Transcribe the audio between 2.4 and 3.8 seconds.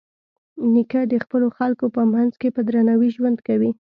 کې په درناوي ژوند کوي.